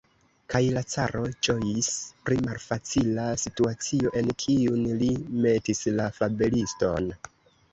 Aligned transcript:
Kaj 0.51 0.59
la 0.75 0.81
caro 0.93 1.19
ĝojis 1.47 1.89
pri 2.29 2.37
malfacila 2.47 3.25
situacio, 3.43 4.15
en 4.23 4.33
kiun 4.45 4.89
li 5.03 5.11
metis 5.45 5.85
la 6.01 6.09
fabeliston. 6.17 7.15